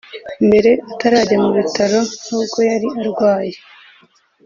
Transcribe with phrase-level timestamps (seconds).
[0.47, 1.99] Mbere atarajya mu bitaro
[2.29, 3.55] n’ubwo yari arwaye